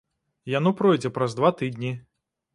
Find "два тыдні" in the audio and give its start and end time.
1.41-1.95